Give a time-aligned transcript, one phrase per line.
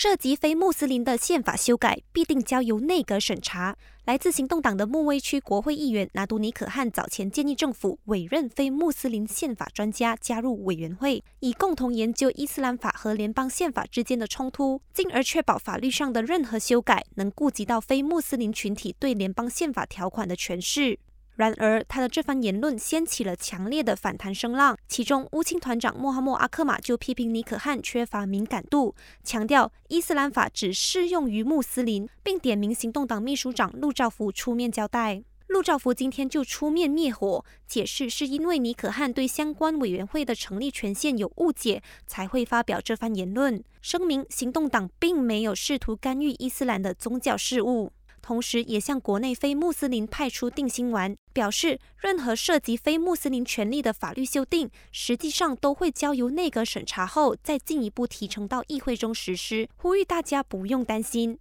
[0.00, 3.76] 涉及非穆斯林的宪法修改，必定交由内阁审查。
[4.04, 21.00] 来自行动党的穆威区国会议员拿杜尼可汗早前建议政府委任非穆斯林宪法专家加入委员会，以共同研究伊斯兰法和联邦宪法之间的冲突，进而确保法律上的任何修改能顾及到非穆斯林群体对联邦宪法条款的诠释。
[21.38, 24.76] 然而，他的这番言论掀起了强烈的反弹声浪。
[24.88, 35.22] 其中，乌青团长穆罕默阿克马就批评尼可汗缺乏敏感度，强调伊斯兰法只适用于穆斯林，并点名行动党秘书长陆兆福出面交代。
[35.46, 43.62] 陆兆福今天就出面灭火，解释是因为尼可汗对相关委员会的成立权限有误解，才会发表这番言论。
[43.80, 47.92] 声明行动党并没有试图干预伊斯兰的宗教事务。
[48.28, 59.66] 同时，也向国内非穆斯林派出定心丸，表示任何涉及非穆斯林权利的法律修订，实际上都会交由内阁审查后再进一步提呈到议会中实施。
[59.76, 61.38] 呼吁大家不用担心。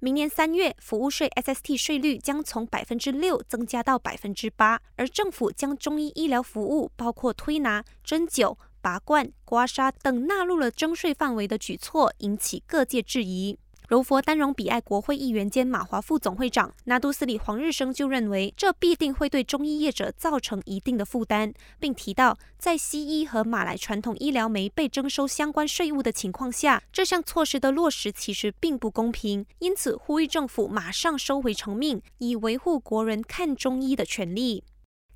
[0.00, 13.60] 明年三月，服务税 SST 税率将从百分之六增加到百分之八，而政府将中医医疗服务，包括推拿、针灸、拔罐、刮痧等纳入了征税范围的举措，引起各界质疑。
[13.94, 34.64] 柔佛丹荣比爱国会议员兼马华副总会长拿督斯里黄日升就认为，这必定会对中医业者造成一定的负担，并提到，在西医和马来传统医疗没被征收相关税务的情况下，这项措施的落实其实并不公平，因此呼吁政府马上收回成命，以维护国人看中医的权利。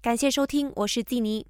[0.00, 1.44] 感谢收听，我是季尼。